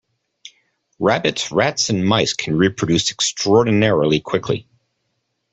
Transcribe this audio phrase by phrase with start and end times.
[0.97, 4.67] Rabbits, rats and mice can reproduce extraordinarily quickly.